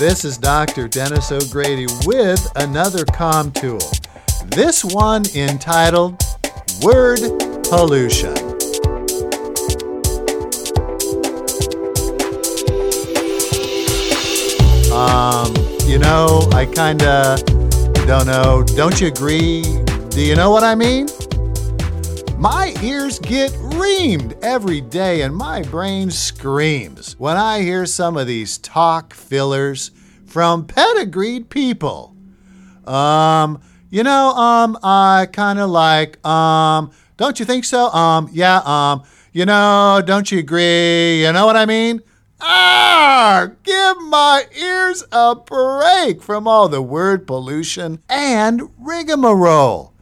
[0.00, 0.88] This is Dr.
[0.88, 3.82] Dennis O'Grady with another COM tool.
[4.46, 6.18] This one entitled
[6.80, 7.20] Word
[7.68, 8.32] Pollution.
[14.90, 17.36] Um, you know, I kinda
[18.06, 18.62] don't know.
[18.62, 19.60] Don't you agree?
[20.08, 21.08] Do you know what I mean?
[22.40, 28.26] My ears get reamed every day and my brain screams when I hear some of
[28.26, 29.90] these talk fillers
[30.24, 32.16] from pedigreed people.
[32.86, 33.60] Um,
[33.90, 37.90] you know, um, I kind of like, um, don't you think so?
[37.90, 39.02] Um, yeah, um,
[39.34, 41.22] you know, don't you agree?
[41.22, 42.00] You know what I mean?
[42.40, 49.92] Ah, give my ears a break from all the word pollution and rigmarole.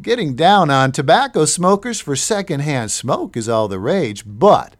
[0.00, 4.76] Getting down on tobacco smokers for secondhand smoke is all the rage, but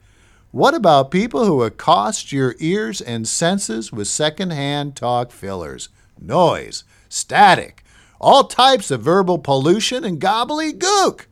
[0.53, 5.89] what about people who accost your ears and senses with secondhand talk fillers,
[6.21, 7.83] noise, static,
[8.21, 11.27] all types of verbal pollution and gobbledygook?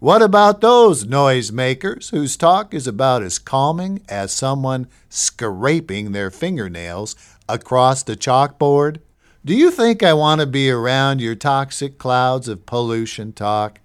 [0.00, 7.14] What about those noisemakers whose talk is about as calming as someone scraping their fingernails
[7.48, 8.98] across the chalkboard?
[9.42, 13.80] Do you think I want to be around your toxic clouds of pollution talk?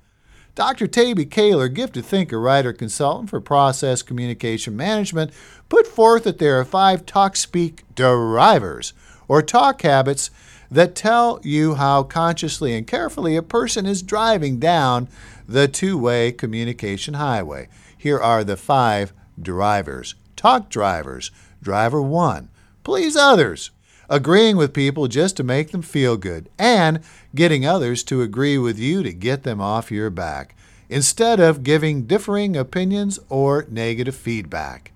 [0.54, 0.86] Dr.
[0.86, 5.32] Taibi Kahler, gifted thinker, writer, consultant for process communication management,
[5.70, 8.92] put forth that there are five talk speak drivers,
[9.30, 10.30] or talk habits,
[10.70, 15.08] that tell you how consciously and carefully a person is driving down
[15.48, 17.70] the two way communication highway.
[17.98, 20.16] Here are the five drivers.
[20.36, 21.32] Talk drivers.
[21.62, 22.50] Driver one,
[22.84, 23.72] please others
[24.10, 27.00] agreeing with people just to make them feel good, and
[27.34, 30.56] getting others to agree with you to get them off your back,
[30.90, 34.92] instead of giving differing opinions or negative feedback.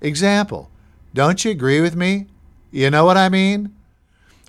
[0.00, 0.70] Example
[1.14, 2.26] Don't you agree with me?
[2.70, 3.74] You know what I mean?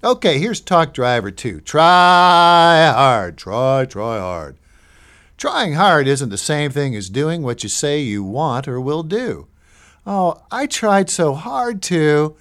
[0.04, 1.62] Okay, here's Talk Driver 2.
[1.62, 4.58] Try hard, try, try hard.
[5.38, 9.04] Trying hard isn't the same thing as doing what you say you want or will
[9.04, 9.48] do.
[10.06, 12.36] Oh, I tried so hard to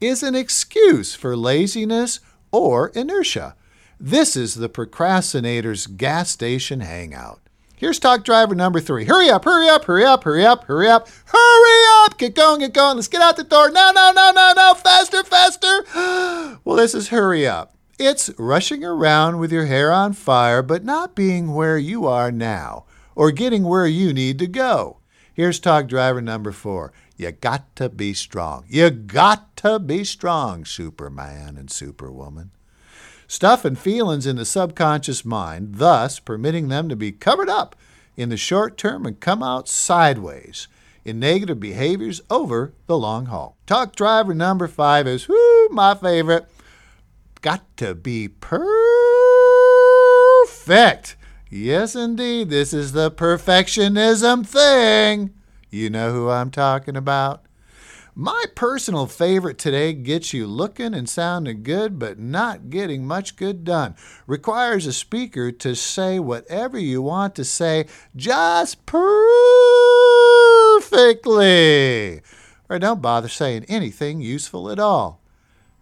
[0.00, 2.20] is an excuse for laziness
[2.52, 3.54] or inertia.
[3.98, 7.40] This is the procrastinator's gas station hangout.
[7.76, 9.06] Here's talk driver number three.
[9.06, 12.18] Hurry up, hurry up, hurry up, hurry up, hurry up, hurry up!
[12.18, 12.96] Get going, get going.
[12.96, 13.70] Let's get out the door.
[13.70, 14.74] No, no, no, no, no.
[14.74, 15.84] Faster, faster.
[16.64, 17.74] well, this is hurry up.
[17.98, 22.84] It's rushing around with your hair on fire, but not being where you are now
[23.14, 24.99] or getting where you need to go.
[25.32, 26.92] Here's talk driver number four.
[27.16, 28.64] You got to be strong.
[28.68, 32.50] You got to be strong, Superman and Superwoman.
[33.28, 37.76] Stuff and feelings in the subconscious mind, thus permitting them to be covered up
[38.16, 40.66] in the short term and come out sideways
[41.04, 43.56] in negative behaviors over the long haul.
[43.66, 46.46] Talk driver number five is, whoo, my favorite.
[47.40, 48.66] Got to be perfect.
[51.52, 55.34] Yes, indeed, this is the perfectionism thing.
[55.68, 57.42] You know who I'm talking about?
[58.14, 63.64] My personal favorite today gets you looking and sounding good, but not getting much good
[63.64, 63.96] done.
[64.28, 69.00] Requires a speaker to say whatever you want to say just perfectly.
[72.68, 75.20] Or don't bother saying anything useful at all.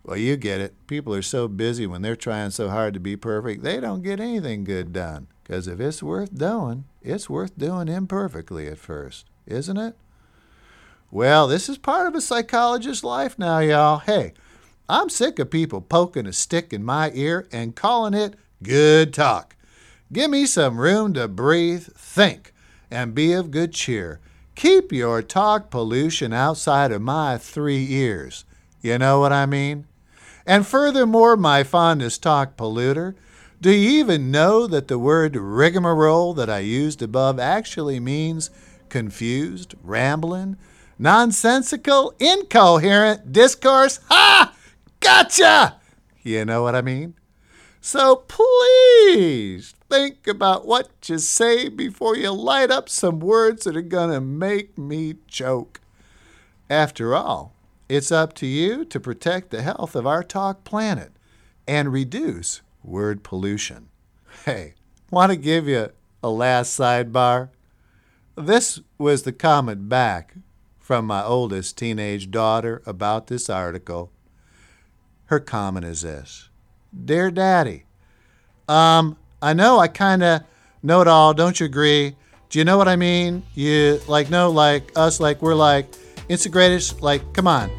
[0.08, 0.74] Well, you get it.
[0.86, 4.20] People are so busy when they're trying so hard to be perfect, they don't get
[4.20, 5.26] anything good done.
[5.42, 9.96] Because if it's worth doing, it's worth doing imperfectly at first isn't it?
[11.10, 13.98] Well, this is part of a psychologist's life now, y'all.
[13.98, 14.32] Hey,
[14.88, 19.56] I'm sick of people poking a stick in my ear and calling it good talk.
[20.10, 22.52] Give me some room to breathe, think,
[22.90, 24.20] and be of good cheer.
[24.54, 28.44] Keep your talk pollution outside of my three ears.
[28.80, 29.86] You know what I mean?
[30.48, 33.14] And furthermore, my fondest talk polluter,
[33.60, 38.50] do you even know that the word rigmarole that I used above actually means
[38.88, 40.56] confused, rambling,
[40.98, 44.00] nonsensical, incoherent discourse.
[44.08, 44.54] Ha!
[45.00, 45.76] Gotcha!
[46.22, 47.14] You know what I mean?
[47.80, 53.82] So please think about what you say before you light up some words that are
[53.82, 55.80] going to make me choke.
[56.68, 57.54] After all,
[57.88, 61.12] it's up to you to protect the health of our talk planet
[61.66, 63.88] and reduce word pollution.
[64.44, 64.74] Hey,
[65.10, 65.90] want to give you
[66.22, 67.48] a last sidebar?
[68.36, 70.34] This was the comment back
[70.78, 74.10] from my oldest teenage daughter about this article.
[75.26, 76.48] Her comment is this
[77.04, 77.84] Dear Daddy,
[78.68, 80.42] um, I know I kind of
[80.82, 81.34] know it all.
[81.34, 82.16] Don't you agree?
[82.50, 83.42] Do you know what I mean?
[83.54, 85.86] You like, no, like us, like we're like,
[86.50, 87.70] greatest, like, come on,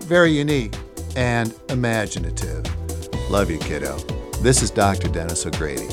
[0.00, 0.74] very unique.
[1.16, 2.62] and imaginative.
[3.30, 3.96] Love you, kiddo.
[4.42, 5.08] This is Dr.
[5.08, 5.88] Dennis O'Grady.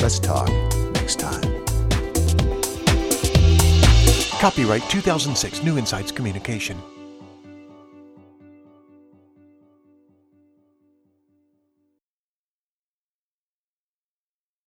[0.00, 0.48] Let's talk
[0.92, 1.42] next time.
[4.40, 6.76] Copyright 2006 New Insights Communication.